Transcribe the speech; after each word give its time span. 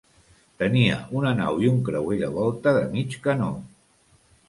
Tenia 0.63 0.95
una 1.19 1.35
nau 1.41 1.61
i 1.67 1.71
un 1.73 1.79
creuer 1.91 2.19
de 2.25 2.33
volta 2.41 2.77
de 2.81 2.85
mig 2.97 3.23
canó. 3.29 3.55